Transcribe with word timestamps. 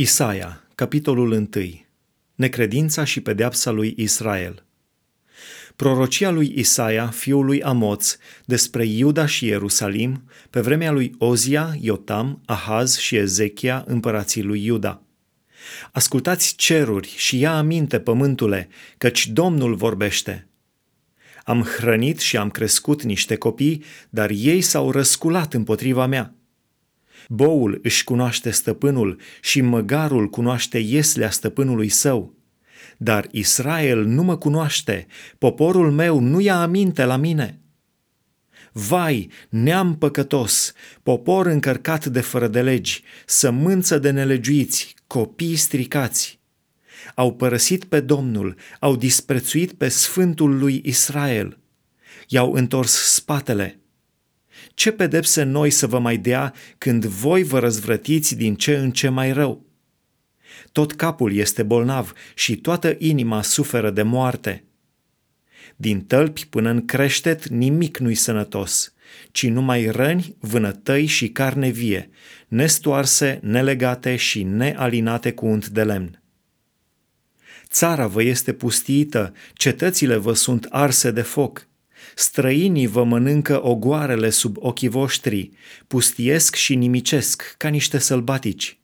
Isaia, 0.00 0.64
capitolul 0.74 1.30
1. 1.30 1.48
Necredința 2.34 3.04
și 3.04 3.20
pedeapsa 3.20 3.70
lui 3.70 3.94
Israel. 3.96 4.64
Prorocia 5.76 6.30
lui 6.30 6.52
Isaia, 6.56 7.06
fiul 7.06 7.44
lui 7.44 7.62
Amoț, 7.62 8.16
despre 8.44 8.84
Iuda 8.84 9.26
și 9.26 9.46
Ierusalim, 9.46 10.22
pe 10.50 10.60
vremea 10.60 10.90
lui 10.90 11.14
Ozia, 11.18 11.76
Iotam, 11.80 12.42
Ahaz 12.46 12.96
și 12.96 13.16
Ezechia, 13.16 13.84
împărații 13.86 14.42
lui 14.42 14.64
Iuda. 14.64 15.02
Ascultați 15.92 16.54
ceruri 16.56 17.14
și 17.16 17.38
ia 17.38 17.56
aminte, 17.56 18.00
pământule, 18.00 18.68
căci 18.98 19.26
Domnul 19.26 19.74
vorbește. 19.74 20.48
Am 21.44 21.62
hrănit 21.62 22.18
și 22.18 22.36
am 22.36 22.50
crescut 22.50 23.02
niște 23.02 23.36
copii, 23.36 23.84
dar 24.10 24.30
ei 24.30 24.60
s-au 24.60 24.90
răsculat 24.90 25.54
împotriva 25.54 26.06
mea– 26.06 26.34
Boul 27.32 27.78
își 27.82 28.04
cunoaște 28.04 28.50
stăpânul 28.50 29.20
și 29.40 29.60
măgarul 29.60 30.28
cunoaște 30.28 30.78
ieslea 30.78 31.30
stăpânului 31.30 31.88
său. 31.88 32.34
Dar 32.96 33.28
Israel 33.30 34.04
nu 34.04 34.22
mă 34.22 34.36
cunoaște, 34.36 35.06
poporul 35.38 35.90
meu 35.90 36.20
nu 36.20 36.40
ia 36.40 36.60
aminte 36.60 37.04
la 37.04 37.16
mine. 37.16 37.60
Vai, 38.72 39.30
neam 39.48 39.98
păcătos, 39.98 40.72
popor 41.02 41.46
încărcat 41.46 42.06
de 42.06 42.20
fără 42.20 42.48
de 42.48 42.62
legi, 42.62 43.02
sămânță 43.26 43.98
de 43.98 44.10
nelegiuiți, 44.10 44.94
copii 45.06 45.56
stricați. 45.56 46.40
Au 47.14 47.34
părăsit 47.34 47.84
pe 47.84 48.00
Domnul, 48.00 48.56
au 48.80 48.96
disprețuit 48.96 49.72
pe 49.72 49.88
Sfântul 49.88 50.58
lui 50.58 50.80
Israel. 50.84 51.58
I-au 52.28 52.52
întors 52.52 52.92
spatele, 53.14 53.80
ce 54.74 54.92
pedepse 54.92 55.42
noi 55.42 55.70
să 55.70 55.86
vă 55.86 55.98
mai 55.98 56.16
dea 56.16 56.54
când 56.78 57.04
voi 57.04 57.42
vă 57.42 57.58
răzvrătiți 57.58 58.36
din 58.36 58.54
ce 58.54 58.76
în 58.76 58.90
ce 58.90 59.08
mai 59.08 59.32
rău? 59.32 59.64
Tot 60.72 60.92
capul 60.92 61.34
este 61.34 61.62
bolnav 61.62 62.12
și 62.34 62.56
toată 62.56 62.94
inima 62.98 63.42
suferă 63.42 63.90
de 63.90 64.02
moarte. 64.02 64.64
Din 65.76 66.00
tălpi 66.00 66.46
până 66.46 66.70
în 66.70 66.84
creștet 66.84 67.48
nimic 67.48 67.98
nu-i 67.98 68.14
sănătos, 68.14 68.92
ci 69.30 69.46
numai 69.46 69.86
răni, 69.86 70.36
vânătăi 70.38 71.06
și 71.06 71.28
carne 71.28 71.68
vie, 71.68 72.10
nestoarse, 72.48 73.38
nelegate 73.42 74.16
și 74.16 74.42
nealinate 74.42 75.32
cu 75.32 75.46
unt 75.46 75.68
de 75.68 75.84
lemn. 75.84 76.22
Țara 77.68 78.06
vă 78.06 78.22
este 78.22 78.52
pustiită, 78.52 79.32
cetățile 79.52 80.16
vă 80.16 80.32
sunt 80.32 80.66
arse 80.70 81.10
de 81.10 81.22
foc– 81.22 81.64
Străinii 82.14 82.86
vă 82.86 83.04
mănâncă 83.04 83.66
ogoarele 83.66 84.30
sub 84.30 84.56
ochii 84.58 84.88
voștri, 84.88 85.50
pustiesc 85.86 86.54
și 86.54 86.74
nimicesc 86.74 87.54
ca 87.58 87.68
niște 87.68 87.98
sălbatici. 87.98 88.78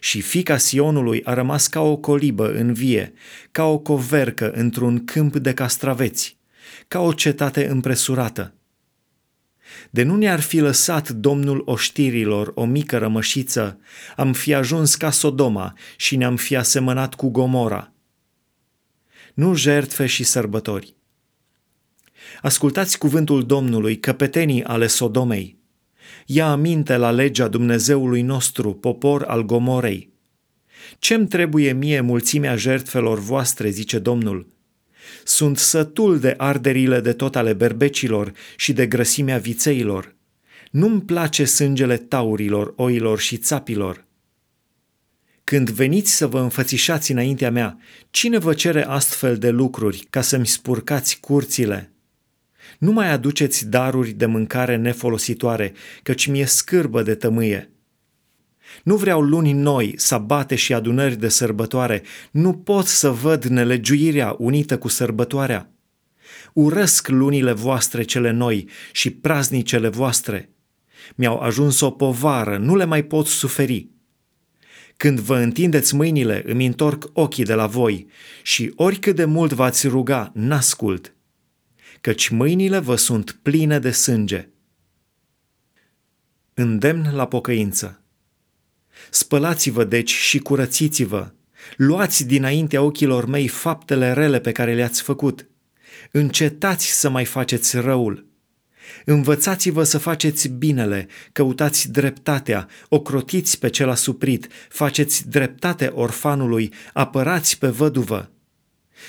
Și 0.00 0.20
fica 0.20 0.56
Sionului 0.56 1.24
a 1.24 1.34
rămas 1.34 1.66
ca 1.66 1.80
o 1.80 1.96
colibă 1.96 2.52
în 2.52 2.72
vie, 2.72 3.12
ca 3.50 3.64
o 3.64 3.78
covercă 3.78 4.50
într-un 4.50 5.04
câmp 5.04 5.36
de 5.36 5.54
castraveți, 5.54 6.36
ca 6.88 7.00
o 7.00 7.12
cetate 7.12 7.68
împresurată. 7.68 8.54
De 9.90 10.02
nu 10.02 10.16
ne-ar 10.16 10.40
fi 10.40 10.58
lăsat 10.58 11.10
Domnul 11.10 11.62
oștirilor 11.64 12.52
o 12.54 12.64
mică 12.64 12.98
rămășiță, 12.98 13.80
am 14.16 14.32
fi 14.32 14.54
ajuns 14.54 14.94
ca 14.94 15.10
Sodoma 15.10 15.76
și 15.96 16.16
ne-am 16.16 16.36
fi 16.36 16.56
asemănat 16.56 17.14
cu 17.14 17.28
Gomora. 17.28 17.92
Nu 19.34 19.54
jertfe 19.54 20.06
și 20.06 20.24
sărbători, 20.24 20.94
Ascultați 22.42 22.98
cuvântul 22.98 23.46
Domnului, 23.46 23.98
căpetenii 23.98 24.64
ale 24.64 24.86
Sodomei. 24.86 25.58
Ia 26.26 26.50
aminte 26.50 26.96
la 26.96 27.10
legea 27.10 27.48
Dumnezeului 27.48 28.22
nostru, 28.22 28.74
popor 28.74 29.22
al 29.22 29.44
Gomorei. 29.44 30.12
Ce-mi 30.98 31.26
trebuie 31.26 31.72
mie 31.72 32.00
mulțimea 32.00 32.56
jertfelor 32.56 33.18
voastre, 33.18 33.70
zice 33.70 33.98
Domnul? 33.98 34.46
Sunt 35.24 35.58
sătul 35.58 36.18
de 36.18 36.34
arderile 36.36 37.00
de 37.00 37.12
tot 37.12 37.36
ale 37.36 37.52
berbecilor 37.52 38.32
și 38.56 38.72
de 38.72 38.86
grăsimea 38.86 39.38
vițeilor. 39.38 40.14
Nu-mi 40.70 41.02
place 41.02 41.44
sângele 41.44 41.96
taurilor, 41.96 42.72
oilor 42.76 43.18
și 43.18 43.36
țapilor. 43.36 44.04
Când 45.44 45.70
veniți 45.70 46.16
să 46.16 46.26
vă 46.26 46.40
înfățișați 46.40 47.12
înaintea 47.12 47.50
mea, 47.50 47.78
cine 48.10 48.38
vă 48.38 48.54
cere 48.54 48.84
astfel 48.84 49.38
de 49.38 49.50
lucruri 49.50 50.06
ca 50.10 50.20
să-mi 50.20 50.46
spurcați 50.46 51.20
curțile?' 51.20 51.92
Nu 52.82 52.92
mai 52.92 53.10
aduceți 53.10 53.68
daruri 53.68 54.10
de 54.10 54.26
mâncare 54.26 54.76
nefolositoare, 54.76 55.72
căci 56.02 56.26
mi-e 56.26 56.44
scârbă 56.44 57.02
de 57.02 57.14
tămâie. 57.14 57.70
Nu 58.82 58.96
vreau 58.96 59.20
luni 59.20 59.52
noi, 59.52 59.94
sabate 59.96 60.54
și 60.54 60.74
adunări 60.74 61.16
de 61.16 61.28
sărbătoare, 61.28 62.02
nu 62.30 62.52
pot 62.52 62.86
să 62.86 63.10
văd 63.10 63.44
nelegiuirea 63.44 64.34
unită 64.38 64.78
cu 64.78 64.88
sărbătoarea. 64.88 65.70
Urăsc 66.52 67.08
lunile 67.08 67.52
voastre 67.52 68.02
cele 68.02 68.30
noi 68.30 68.68
și 68.92 69.10
praznicele 69.10 69.88
voastre. 69.88 70.50
Mi-au 71.14 71.38
ajuns 71.38 71.80
o 71.80 71.90
povară, 71.90 72.56
nu 72.56 72.76
le 72.76 72.84
mai 72.84 73.02
pot 73.02 73.26
suferi. 73.26 73.88
Când 74.96 75.20
vă 75.20 75.36
întindeți 75.36 75.94
mâinile, 75.94 76.42
îmi 76.46 76.66
întorc 76.66 77.10
ochii 77.12 77.44
de 77.44 77.54
la 77.54 77.66
voi 77.66 78.06
și 78.42 78.72
oricât 78.76 79.16
de 79.16 79.24
mult 79.24 79.52
v-ați 79.52 79.88
ruga, 79.88 80.30
n-ascult 80.34 81.14
căci 82.02 82.28
mâinile 82.28 82.78
vă 82.78 82.96
sunt 82.96 83.38
pline 83.42 83.78
de 83.78 83.90
sânge. 83.90 84.48
Îndemn 86.54 87.14
la 87.14 87.26
pocăință. 87.26 88.02
Spălați-vă 89.10 89.84
deci 89.84 90.10
și 90.10 90.38
curățiți-vă. 90.38 91.32
Luați 91.76 92.26
dinaintea 92.26 92.82
ochilor 92.82 93.26
mei 93.26 93.48
faptele 93.48 94.12
rele 94.12 94.40
pe 94.40 94.52
care 94.52 94.74
le-ați 94.74 95.02
făcut. 95.02 95.48
Încetați 96.10 96.86
să 96.86 97.08
mai 97.08 97.24
faceți 97.24 97.76
răul. 97.78 98.26
Învățați-vă 99.04 99.82
să 99.82 99.98
faceți 99.98 100.48
binele, 100.48 101.08
căutați 101.32 101.90
dreptatea, 101.90 102.68
ocrotiți 102.88 103.58
pe 103.58 103.68
cel 103.68 103.88
asuprit, 103.88 104.48
faceți 104.68 105.28
dreptate 105.28 105.86
orfanului, 105.86 106.72
apărați 106.92 107.58
pe 107.58 107.68
văduvă. 107.68 108.30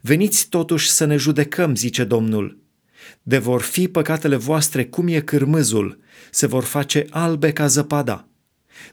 Veniți 0.00 0.48
totuși 0.48 0.90
să 0.90 1.04
ne 1.04 1.16
judecăm, 1.16 1.76
zice 1.76 2.04
Domnul. 2.04 2.63
De 3.22 3.38
vor 3.38 3.60
fi 3.60 3.88
păcatele 3.88 4.36
voastre 4.36 4.84
cum 4.84 5.08
e 5.08 5.20
cârmâzul, 5.20 6.00
se 6.30 6.46
vor 6.46 6.64
face 6.64 7.06
albe 7.10 7.52
ca 7.52 7.66
zăpada. 7.66 8.28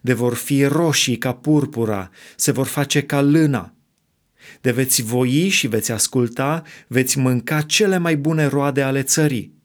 De 0.02 0.14
vor 0.14 0.34
fi 0.34 0.64
roșii 0.64 1.18
ca 1.18 1.34
purpura, 1.34 2.10
se 2.36 2.52
vor 2.52 2.66
face 2.66 3.02
ca 3.02 3.22
lâna. 3.22 3.74
De 4.62 4.72
veți 4.72 5.02
voi 5.02 5.48
și 5.50 5.68
veți 5.68 5.92
asculta, 5.92 6.64
veți 6.88 7.20
mânca 7.20 7.62
cele 7.62 7.98
mai 7.98 8.18
bune 8.18 8.46
roade 8.46 8.82
ale 8.82 9.04
țării. 9.04 9.60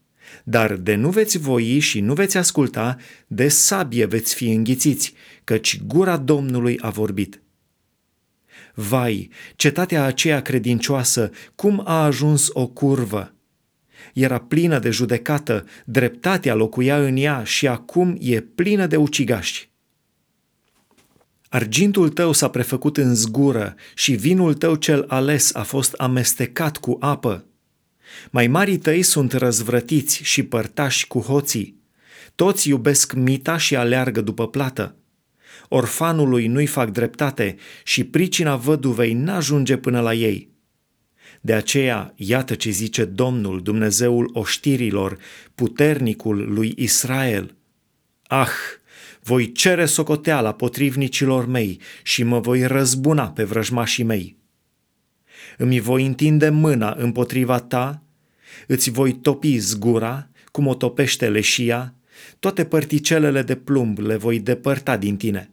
Dar 0.44 0.76
de 0.76 0.94
nu 0.94 1.10
veți 1.10 1.38
voi 1.38 1.78
și 1.78 2.00
nu 2.00 2.14
veți 2.14 2.36
asculta, 2.36 2.96
de 3.26 3.48
sabie 3.48 4.06
veți 4.06 4.34
fi 4.34 4.50
înghițiți, 4.50 5.14
căci 5.44 5.80
gura 5.86 6.16
Domnului 6.16 6.78
a 6.80 6.90
vorbit. 6.90 7.40
Vai, 8.74 9.30
cetatea 9.56 10.04
aceea 10.04 10.42
credincioasă, 10.42 11.30
cum 11.54 11.82
a 11.84 12.04
ajuns 12.04 12.48
o 12.52 12.66
curvă! 12.66 13.35
Era 14.14 14.38
plină 14.38 14.78
de 14.78 14.90
judecată, 14.90 15.64
dreptatea 15.84 16.54
locuia 16.54 16.98
în 17.02 17.16
ea 17.16 17.44
și 17.44 17.66
acum 17.66 18.16
e 18.20 18.40
plină 18.40 18.86
de 18.86 18.96
ucigași. 18.96 19.70
Argintul 21.48 22.08
tău 22.08 22.32
s-a 22.32 22.48
prefăcut 22.48 22.96
în 22.96 23.14
zgură 23.14 23.74
și 23.94 24.14
vinul 24.14 24.54
tău 24.54 24.74
cel 24.74 25.04
ales 25.08 25.54
a 25.54 25.62
fost 25.62 25.92
amestecat 25.92 26.76
cu 26.76 26.96
apă. 27.00 27.44
Mai 28.30 28.46
marii 28.46 28.78
tăi 28.78 29.02
sunt 29.02 29.32
răzvrătiți 29.32 30.22
și 30.22 30.42
părtași 30.42 31.06
cu 31.06 31.18
hoții. 31.18 31.80
Toți 32.34 32.68
iubesc 32.68 33.12
mita 33.12 33.56
și 33.56 33.76
aleargă 33.76 34.20
după 34.20 34.48
plată. 34.48 34.96
Orfanului 35.68 36.46
nu-i 36.46 36.66
fac 36.66 36.90
dreptate 36.90 37.56
și 37.84 38.04
pricina 38.04 38.56
văduvei 38.56 39.12
n-ajunge 39.12 39.76
până 39.76 40.00
la 40.00 40.14
ei. 40.14 40.55
De 41.40 41.54
aceea, 41.54 42.12
iată 42.16 42.54
ce 42.54 42.70
zice 42.70 43.04
Domnul, 43.04 43.62
Dumnezeul 43.62 44.30
oștirilor, 44.32 45.18
puternicul 45.54 46.52
lui 46.52 46.74
Israel. 46.76 47.54
Ah, 48.26 48.48
voi 49.22 49.52
cere 49.52 49.86
socoteala 49.86 50.52
potrivnicilor 50.52 51.46
mei 51.46 51.80
și 52.02 52.22
mă 52.22 52.40
voi 52.40 52.66
răzbuna 52.66 53.30
pe 53.30 53.44
vrăjmașii 53.44 54.04
mei. 54.04 54.36
Îmi 55.58 55.80
voi 55.80 56.06
întinde 56.06 56.48
mâna 56.48 56.94
împotriva 56.98 57.58
ta, 57.58 58.02
îți 58.66 58.90
voi 58.90 59.12
topi 59.12 59.58
zgura, 59.58 60.28
cum 60.52 60.66
o 60.66 60.74
topește 60.74 61.28
leșia, 61.28 61.94
toate 62.38 62.64
părticelele 62.64 63.42
de 63.42 63.54
plumb 63.54 63.98
le 63.98 64.16
voi 64.16 64.40
depărta 64.40 64.96
din 64.96 65.16
tine. 65.16 65.50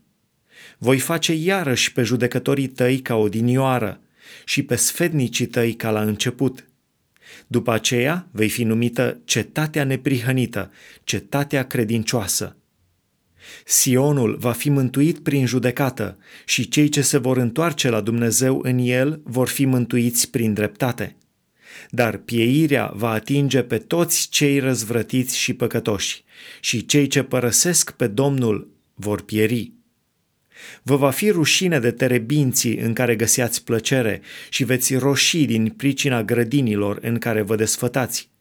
Voi 0.77 0.99
face 0.99 1.33
iarăși 1.33 1.91
pe 1.91 2.03
judecătorii 2.03 2.67
tăi 2.67 2.99
ca 2.99 3.15
o 3.15 3.29
dinioară, 3.29 4.01
și 4.45 4.63
pe 4.63 4.75
sfednicii 4.75 5.45
tăi 5.45 5.73
ca 5.73 5.91
la 5.91 6.01
început. 6.01 6.67
După 7.47 7.71
aceea 7.71 8.27
vei 8.31 8.49
fi 8.49 8.63
numită 8.63 9.21
cetatea 9.25 9.83
neprihănită, 9.83 10.71
cetatea 11.03 11.67
credincioasă. 11.67 12.55
Sionul 13.65 14.37
va 14.39 14.51
fi 14.51 14.69
mântuit 14.69 15.19
prin 15.19 15.45
judecată 15.45 16.17
și 16.45 16.69
cei 16.69 16.89
ce 16.89 17.01
se 17.01 17.17
vor 17.17 17.37
întoarce 17.37 17.89
la 17.89 18.01
Dumnezeu 18.01 18.59
în 18.63 18.77
el 18.77 19.21
vor 19.23 19.47
fi 19.47 19.65
mântuiți 19.65 20.29
prin 20.29 20.53
dreptate. 20.53 21.15
Dar 21.89 22.17
pieirea 22.17 22.91
va 22.95 23.09
atinge 23.09 23.61
pe 23.61 23.77
toți 23.77 24.29
cei 24.29 24.59
răzvrătiți 24.59 25.37
și 25.37 25.53
păcătoși 25.53 26.23
și 26.59 26.85
cei 26.85 27.07
ce 27.07 27.23
părăsesc 27.23 27.91
pe 27.91 28.07
Domnul 28.07 28.71
vor 28.93 29.21
pieri. 29.21 29.71
Vă 30.83 30.95
va 30.95 31.09
fi 31.09 31.29
rușine 31.29 31.79
de 31.79 31.91
terebinții 31.91 32.77
în 32.77 32.93
care 32.93 33.15
găseați 33.15 33.63
plăcere 33.63 34.21
și 34.49 34.63
veți 34.63 34.95
roși 34.95 35.45
din 35.45 35.69
pricina 35.69 36.23
grădinilor 36.23 36.97
în 37.01 37.17
care 37.17 37.41
vă 37.41 37.55
desfătați 37.55 38.31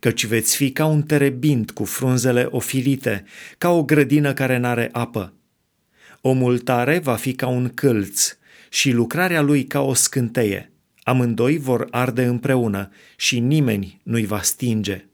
căci 0.00 0.26
veți 0.26 0.56
fi 0.56 0.70
ca 0.70 0.84
un 0.84 1.02
terebind 1.02 1.70
cu 1.70 1.84
frunzele 1.84 2.46
ofilite, 2.50 3.24
ca 3.58 3.70
o 3.70 3.84
grădină 3.84 4.32
care 4.32 4.56
n-are 4.56 4.88
apă. 4.92 5.32
Omul 6.20 6.58
tare 6.58 6.98
va 6.98 7.14
fi 7.14 7.32
ca 7.32 7.46
un 7.46 7.68
câlț 7.74 8.36
și 8.68 8.90
lucrarea 8.90 9.40
lui 9.40 9.64
ca 9.64 9.80
o 9.80 9.94
scânteie. 9.94 10.72
Amândoi 11.02 11.58
vor 11.58 11.86
arde 11.90 12.24
împreună 12.24 12.90
și 13.16 13.38
nimeni 13.38 14.00
nu-i 14.02 14.26
va 14.26 14.42
stinge. 14.42 15.04